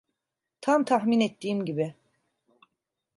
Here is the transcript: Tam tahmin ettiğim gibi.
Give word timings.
Tam 0.61 0.83
tahmin 0.85 1.19
ettiğim 1.19 1.65
gibi. 1.65 1.95